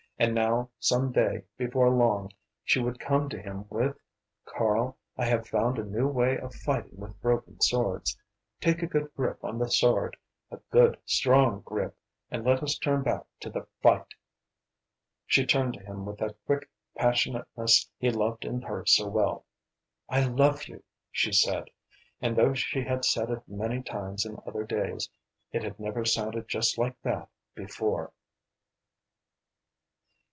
And, 0.19 0.35
now, 0.35 0.69
some 0.77 1.11
day 1.11 1.45
before 1.57 1.89
long 1.89 2.29
she 2.63 2.79
would 2.79 2.99
come 2.99 3.27
to 3.29 3.41
him 3.41 3.65
with: 3.71 3.97
"Karl, 4.45 4.95
I 5.17 5.25
have 5.25 5.47
found 5.47 5.79
a 5.79 5.83
new 5.83 6.07
way 6.07 6.37
of 6.37 6.53
fighting 6.53 6.95
with 6.99 7.19
broken 7.21 7.59
swords; 7.59 8.15
take 8.59 8.83
a 8.83 8.85
good 8.85 9.11
grip 9.15 9.43
on 9.43 9.57
the 9.57 9.67
sword, 9.71 10.15
a 10.51 10.57
good 10.69 10.99
strong 11.05 11.61
grip, 11.61 11.97
and 12.29 12.45
let 12.45 12.61
us 12.61 12.77
turn 12.77 13.01
back 13.01 13.23
to 13.39 13.49
the 13.49 13.65
fight!" 13.81 14.13
She 15.25 15.43
turned 15.43 15.73
to 15.73 15.83
him 15.83 16.05
with 16.05 16.19
that 16.19 16.35
quick 16.45 16.69
passionateness 16.95 17.89
he 17.97 18.11
loved 18.11 18.45
in 18.45 18.61
her 18.61 18.85
so 18.85 19.07
well. 19.09 19.47
"I 20.07 20.23
love 20.23 20.65
you," 20.67 20.83
she 21.09 21.31
said, 21.31 21.71
and 22.21 22.35
though 22.37 22.53
she 22.53 22.83
had 22.83 23.05
said 23.05 23.31
it 23.31 23.41
many 23.47 23.81
times 23.81 24.23
in 24.27 24.37
other 24.45 24.65
days, 24.65 25.09
it 25.51 25.63
had 25.63 25.79
never 25.79 26.05
sounded 26.05 26.47
just 26.47 26.77
like 26.77 27.01
that 27.01 27.27
before. 27.55 28.13